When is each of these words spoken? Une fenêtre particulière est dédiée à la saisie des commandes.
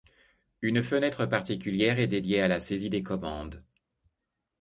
Une 0.63 0.81
fenêtre 0.81 1.27
particulière 1.27 1.99
est 1.99 2.07
dédiée 2.07 2.41
à 2.41 2.47
la 2.47 2.59
saisie 2.59 2.89
des 2.89 3.03
commandes. 3.03 3.63